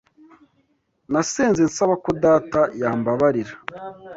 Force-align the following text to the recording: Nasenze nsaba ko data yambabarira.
Nasenze 1.11 1.61
nsaba 1.69 1.93
ko 2.03 2.09
data 2.23 2.61
yambabarira. 2.81 3.53